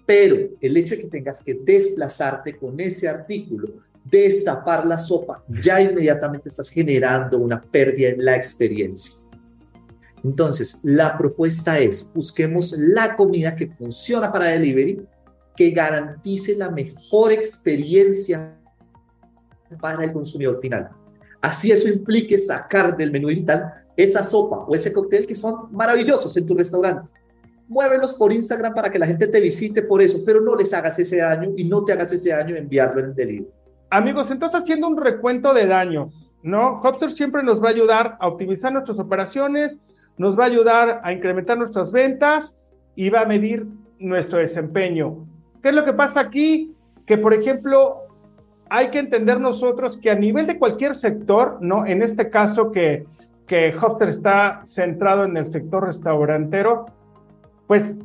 [0.07, 3.69] Pero el hecho de que tengas que desplazarte con ese artículo
[4.05, 9.25] destapar la sopa, ya inmediatamente estás generando una pérdida en la experiencia.
[10.23, 15.07] Entonces, la propuesta es, busquemos la comida que funciona para delivery,
[15.57, 18.59] que garantice la mejor experiencia
[19.81, 20.91] para el consumidor final.
[21.41, 26.37] Así eso implique sacar del menú digital esa sopa o ese cóctel que son maravillosos
[26.37, 27.09] en tu restaurante.
[27.69, 30.99] Muévelos por Instagram para que la gente te visite por eso, pero no les hagas
[30.99, 33.49] ese daño y no te hagas ese daño enviarlo en el delivery.
[33.91, 36.81] Amigos, entonces haciendo un recuento de daños, ¿no?
[36.83, 39.79] Hopster siempre nos va a ayudar a optimizar nuestras operaciones,
[40.19, 42.57] nos va a ayudar a incrementar nuestras ventas
[42.97, 43.67] y va a medir
[43.99, 45.27] nuestro desempeño.
[45.63, 46.75] ¿Qué es lo que pasa aquí?
[47.07, 48.03] Que, por ejemplo,
[48.69, 51.87] hay que entender nosotros que a nivel de cualquier sector, ¿no?
[51.87, 53.07] En este caso que,
[53.47, 56.87] que Hopster está centrado en el sector restaurantero,
[57.67, 57.97] pues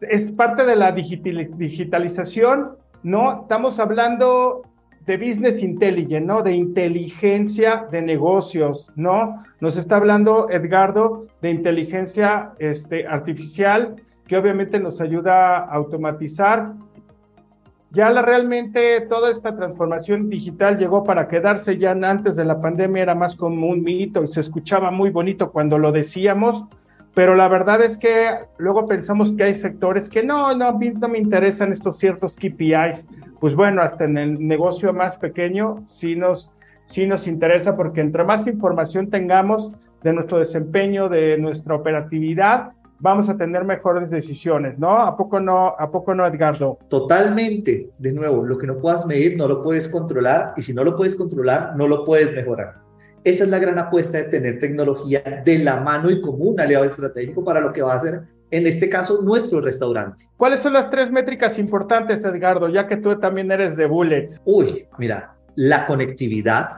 [0.00, 3.42] es parte de la digitalización, ¿no?
[3.42, 4.62] Estamos hablando
[5.06, 6.42] de business intelligence, ¿no?
[6.42, 9.36] De inteligencia de negocios, ¿no?
[9.60, 16.74] Nos está hablando Edgardo de inteligencia este, artificial, que obviamente nos ayuda a automatizar.
[17.90, 23.02] Ya la, realmente toda esta transformación digital llegó para quedarse, ya antes de la pandemia
[23.02, 26.64] era más como un mito y se escuchaba muy bonito cuando lo decíamos,
[27.14, 31.18] pero la verdad es que luego pensamos que hay sectores que no, no, no me
[31.18, 33.06] interesan estos ciertos KPIs.
[33.40, 36.50] Pues bueno, hasta en el negocio más pequeño sí nos,
[36.86, 43.28] sí nos interesa porque entre más información tengamos de nuestro desempeño, de nuestra operatividad, vamos
[43.28, 44.98] a tener mejores decisiones, ¿no?
[44.98, 46.78] ¿A poco no, a poco no, Edgardo?
[46.88, 47.90] Totalmente.
[47.98, 50.96] De nuevo, lo que no puedas medir no lo puedes controlar y si no lo
[50.96, 52.87] puedes controlar, no lo puedes mejorar.
[53.28, 56.86] Esa es la gran apuesta de tener tecnología de la mano y como un aliado
[56.86, 60.26] estratégico para lo que va a ser, en este caso, nuestro restaurante.
[60.38, 64.40] ¿Cuáles son las tres métricas importantes, Edgardo, ya que tú también eres de Bullets?
[64.46, 66.70] Uy, mira, la conectividad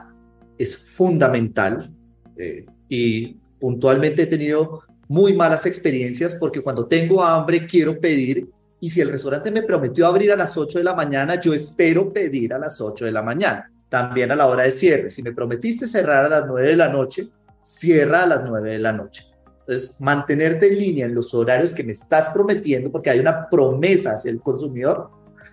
[0.57, 1.95] es fundamental
[2.35, 8.49] eh, y puntualmente he tenido muy malas experiencias porque cuando tengo hambre quiero pedir
[8.81, 12.11] y si el restaurante me prometió abrir a las 8 de la mañana, yo espero
[12.11, 15.09] pedir a las 8 de la mañana también a la hora de cierre.
[15.09, 17.27] Si me prometiste cerrar a las 9 de la noche,
[17.61, 19.27] cierra a las 9 de la noche.
[19.59, 24.13] Entonces, mantenerte en línea en los horarios que me estás prometiendo, porque hay una promesa
[24.13, 25.09] hacia el consumidor,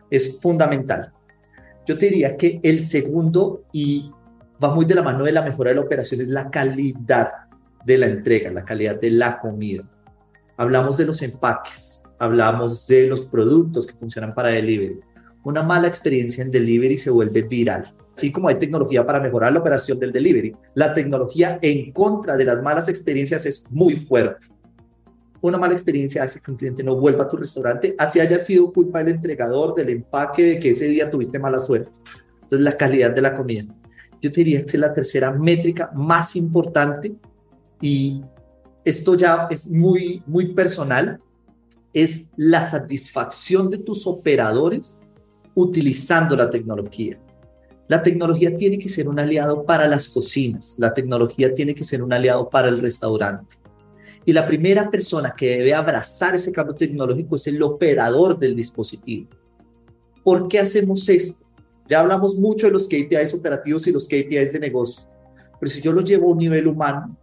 [0.09, 1.12] es fundamental.
[1.85, 4.09] Yo te diría que el segundo, y
[4.62, 7.31] va muy de la mano de la mejora de la operación, es la calidad
[7.85, 9.83] de la entrega, la calidad de la comida.
[10.57, 15.01] Hablamos de los empaques, hablamos de los productos que funcionan para delivery.
[15.42, 19.61] Una mala experiencia en delivery se vuelve viral así como hay tecnología para mejorar la
[19.61, 24.46] operación del delivery, la tecnología en contra de las malas experiencias es muy fuerte.
[25.40, 28.72] Una mala experiencia hace que un cliente no vuelva a tu restaurante, así haya sido
[28.72, 31.92] culpa del entregador, del empaque, de que ese día tuviste mala suerte.
[32.42, 33.66] Entonces, la calidad de la comida.
[34.20, 37.14] Yo te diría que es la tercera métrica más importante
[37.81, 38.20] y
[38.85, 41.20] esto ya es muy, muy personal,
[41.92, 44.98] es la satisfacción de tus operadores
[45.54, 47.16] utilizando la tecnología.
[47.88, 52.03] La tecnología tiene que ser un aliado para las cocinas, la tecnología tiene que ser
[52.03, 53.57] un aliado para el restaurante.
[54.27, 59.29] Y la primera persona que debe abrazar ese cambio tecnológico es el operador del dispositivo.
[60.22, 61.42] ¿Por qué hacemos esto?
[61.88, 65.05] Ya hablamos mucho de los KPIs operativos y los KPIs de negocio,
[65.59, 67.16] pero si yo lo llevo a un nivel humano,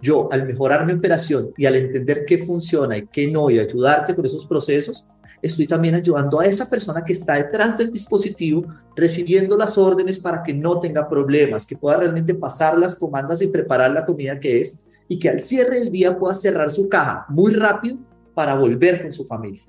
[0.00, 4.14] yo al mejorar mi operación y al entender qué funciona y qué no y ayudarte
[4.14, 5.04] con esos procesos,
[5.42, 8.64] estoy también ayudando a esa persona que está detrás del dispositivo,
[8.94, 13.48] recibiendo las órdenes para que no tenga problemas, que pueda realmente pasar las comandas y
[13.48, 14.78] preparar la comida que es,
[15.08, 17.98] y que al cierre del día pueda cerrar su caja muy rápido
[18.34, 19.64] para volver con su familia.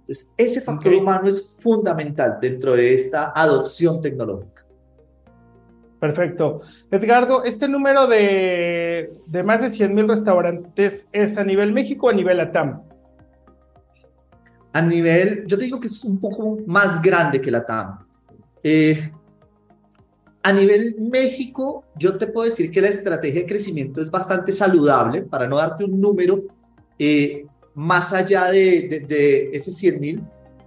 [0.00, 4.66] Entonces, ese factor humano es fundamental dentro de esta adopción tecnológica.
[5.98, 6.60] Perfecto.
[6.90, 12.10] Edgardo, ¿este número de, de más de 100 mil restaurantes es a nivel México o
[12.10, 12.82] a nivel ATAM?
[14.74, 17.96] A nivel, yo te digo que es un poco más grande que la TAM.
[18.60, 19.08] Eh,
[20.42, 25.22] a nivel México, yo te puedo decir que la estrategia de crecimiento es bastante saludable,
[25.22, 26.42] para no darte un número
[26.98, 30.22] eh, más allá de, ese 100 mil.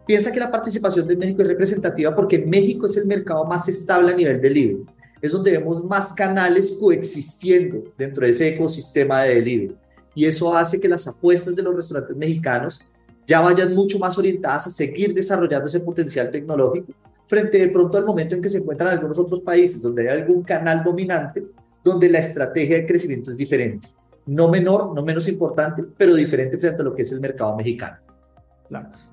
[0.05, 4.14] Piensa que la participación de México es representativa porque México es el mercado más estable
[4.14, 4.78] a nivel de libre.
[5.22, 9.76] es donde vemos más canales coexistiendo dentro de ese ecosistema de delivery.
[10.16, 12.80] Y eso hace que las apuestas de los restaurantes mexicanos
[13.28, 16.93] ya vayan mucho más orientadas a seguir desarrollando ese potencial tecnológico
[17.28, 20.43] frente de pronto al momento en que se encuentran algunos otros países donde hay algún
[20.43, 21.45] canal dominante
[21.84, 23.89] donde la estrategia de crecimiento es diferente.
[24.25, 27.97] No menor, no menos importante, pero diferente frente a lo que es el mercado mexicano.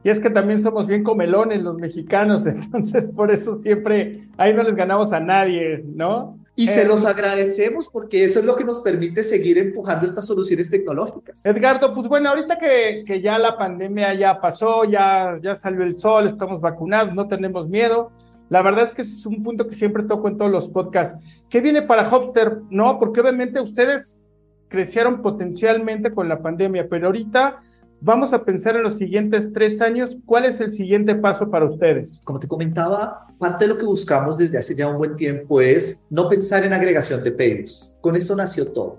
[0.02, 4.62] Y es que también somos bien comelones los mexicanos, entonces por eso siempre ahí no
[4.62, 6.38] les ganamos a nadie, ¿no?
[6.56, 10.70] Y se los agradecemos porque eso es lo que nos permite seguir empujando estas soluciones
[10.70, 11.44] tecnológicas.
[11.44, 15.98] Edgardo, pues bueno, ahorita que, que ya la pandemia ya pasó, ya, ya salió el
[15.98, 18.12] sol, estamos vacunados, no tenemos miedo.
[18.50, 21.18] La verdad es que es un punto que siempre toco en todos los podcasts.
[21.50, 22.60] ¿Qué viene para Hopster?
[22.70, 24.20] No, porque obviamente ustedes
[24.68, 27.62] crecieron potencialmente con la pandemia, pero ahorita
[28.04, 32.20] vamos a pensar en los siguientes tres años, ¿cuál es el siguiente paso para ustedes?
[32.24, 36.04] Como te comentaba, parte de lo que buscamos desde hace ya un buen tiempo es
[36.10, 37.96] no pensar en agregación de pedidos.
[38.02, 38.98] Con esto nació todo.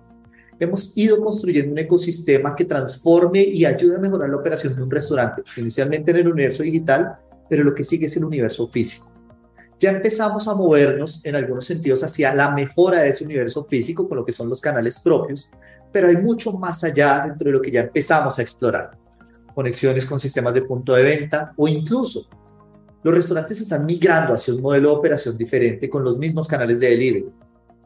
[0.59, 4.89] Hemos ido construyendo un ecosistema que transforme y ayude a mejorar la operación de un
[4.89, 7.15] restaurante, inicialmente en el universo digital,
[7.47, 9.11] pero lo que sigue es el universo físico.
[9.77, 14.17] Ya empezamos a movernos en algunos sentidos hacia la mejora de ese universo físico con
[14.17, 15.51] lo que son los canales propios,
[15.95, 18.91] pero hay mucho más allá dentro de lo que ya empezamos a explorar.
[19.53, 22.27] Conexiones con sistemas de punto de venta o incluso
[23.01, 26.89] los restaurantes están migrando hacia un modelo de operación diferente con los mismos canales de
[26.89, 27.29] delivery.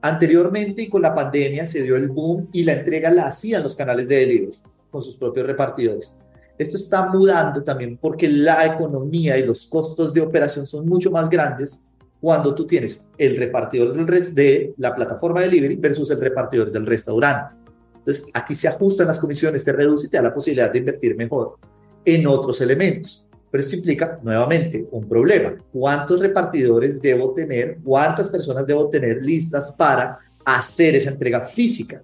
[0.01, 3.75] Anteriormente y con la pandemia se dio el boom y la entrega la hacían los
[3.75, 4.57] canales de delivery
[4.89, 6.17] con sus propios repartidores.
[6.57, 11.29] Esto está mudando también porque la economía y los costos de operación son mucho más
[11.29, 11.85] grandes
[12.19, 16.87] cuando tú tienes el repartidor del de la plataforma de delivery versus el repartidor del
[16.87, 17.68] restaurante.
[17.99, 21.15] Entonces, aquí se ajustan las comisiones, se reduce y te da la posibilidad de invertir
[21.15, 21.57] mejor
[22.03, 23.25] en otros elementos.
[23.51, 25.55] Pero esto implica, nuevamente, un problema.
[25.71, 27.79] ¿Cuántos repartidores debo tener?
[27.83, 32.01] ¿Cuántas personas debo tener listas para hacer esa entrega física?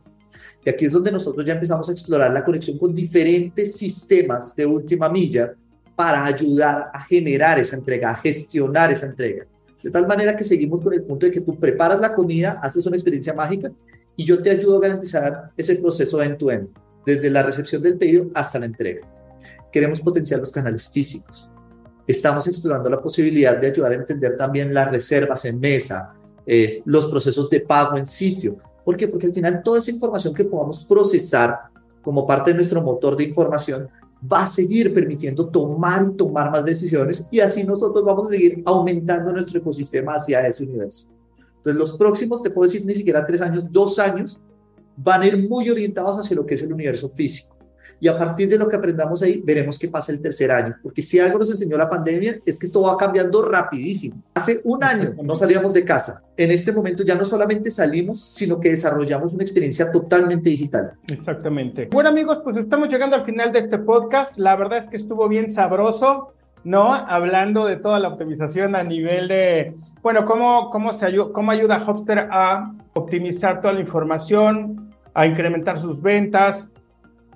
[0.65, 4.65] Y aquí es donde nosotros ya empezamos a explorar la conexión con diferentes sistemas de
[4.65, 5.53] última milla
[5.95, 9.45] para ayudar a generar esa entrega, a gestionar esa entrega.
[9.83, 12.85] De tal manera que seguimos con el punto de que tú preparas la comida, haces
[12.87, 13.71] una experiencia mágica
[14.16, 16.70] y yo te ayudo a garantizar ese proceso end-to-end,
[17.05, 19.07] desde la recepción del pedido hasta la entrega.
[19.72, 21.49] Queremos potenciar los canales físicos.
[22.07, 26.13] Estamos explorando la posibilidad de ayudar a entender también las reservas en mesa,
[26.45, 28.57] eh, los procesos de pago en sitio.
[28.84, 29.07] ¿Por qué?
[29.07, 31.59] Porque al final toda esa información que podamos procesar
[32.01, 33.89] como parte de nuestro motor de información
[34.32, 38.61] va a seguir permitiendo tomar y tomar más decisiones y así nosotros vamos a seguir
[38.66, 41.07] aumentando nuestro ecosistema hacia ese universo.
[41.66, 44.39] Entonces, los próximos, te puedo decir, ni siquiera tres años, dos años,
[44.95, 47.55] van a ir muy orientados hacia lo que es el universo físico.
[47.99, 50.76] Y a partir de lo que aprendamos ahí, veremos qué pasa el tercer año.
[50.84, 54.22] Porque si algo nos enseñó la pandemia, es que esto va cambiando rapidísimo.
[54.36, 56.22] Hace un año no salíamos de casa.
[56.38, 60.91] En este momento ya no solamente salimos, sino que desarrollamos una experiencia totalmente digital.
[61.07, 61.89] Exactamente.
[61.91, 64.38] Bueno amigos, pues estamos llegando al final de este podcast.
[64.38, 66.36] La verdad es que estuvo bien sabroso.
[66.66, 66.91] ¿no?
[66.93, 69.76] Hablando de toda la optimización a nivel de,
[70.06, 75.82] bueno, cómo, cómo, se ayuda, cómo ayuda Hopster a optimizar toda la información, a incrementar
[75.82, 76.68] sus ventas,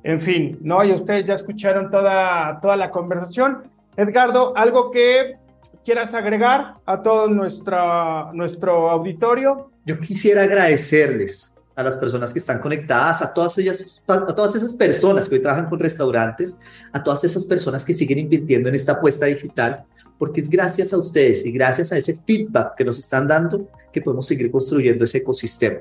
[0.04, 0.84] en fin, ¿no?
[0.84, 3.64] Y ustedes ya escucharon toda, toda la conversación.
[3.98, 5.38] Edgardo, ¿algo que
[5.84, 9.72] quieras agregar a todo nuestra, nuestro auditorio?
[9.88, 14.76] Yo quisiera agradecerles a las personas que están conectadas, a todas ellas, a todas esas
[14.76, 16.56] personas que hoy trabajan con restaurantes,
[16.94, 19.86] a todas esas personas que siguen invirtiendo en esta apuesta digital,
[20.20, 24.02] porque es gracias a ustedes y gracias a ese feedback que nos están dando que
[24.02, 25.80] podemos seguir construyendo ese ecosistema.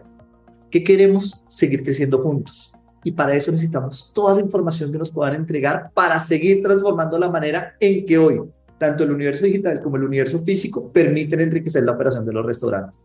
[0.70, 1.42] ¿Qué queremos?
[1.46, 2.72] Seguir creciendo juntos.
[3.04, 7.30] Y para eso necesitamos toda la información que nos puedan entregar para seguir transformando la
[7.30, 8.40] manera en que hoy,
[8.78, 12.98] tanto el universo digital como el universo físico, permiten enriquecer la operación de los restaurantes.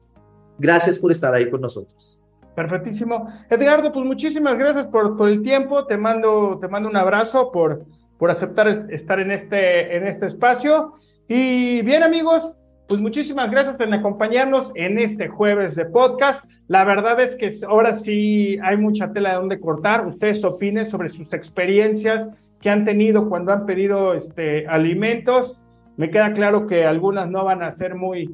[0.59, 2.19] Gracias por estar ahí con nosotros.
[2.55, 3.27] Perfectísimo.
[3.49, 5.85] Edgardo, pues muchísimas gracias por, por el tiempo.
[5.87, 7.85] Te mando, te mando un abrazo por,
[8.19, 10.93] por aceptar estar en este, en este espacio.
[11.35, 12.55] Y bien, amigos,
[12.87, 16.45] pues muchísimas gracias por acompañarnos en este jueves de podcast.
[16.67, 20.05] La verdad es que ahora sí hay mucha tela de donde cortar.
[20.05, 22.29] Ustedes opinen sobre sus experiencias
[22.61, 25.59] que han tenido cuando han pedido este, alimentos.
[25.97, 28.29] Me queda claro que algunas no van a ser muy,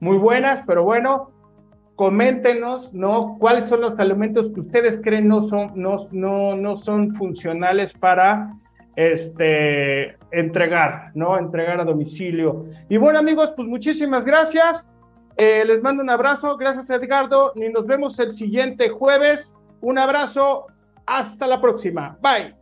[0.00, 1.30] muy buenas, pero bueno,
[1.96, 3.38] coméntenos, ¿no?
[3.40, 8.52] ¿Cuáles son los alimentos que ustedes creen no son, no, no, no son funcionales para
[8.94, 11.38] este, entregar, ¿no?
[11.38, 12.66] Entregar a domicilio.
[12.88, 14.92] Y bueno, amigos, pues muchísimas gracias.
[15.36, 16.56] Eh, les mando un abrazo.
[16.56, 17.52] Gracias, Edgardo.
[17.54, 19.54] Y nos vemos el siguiente jueves.
[19.80, 20.66] Un abrazo.
[21.06, 22.16] Hasta la próxima.
[22.20, 22.61] Bye.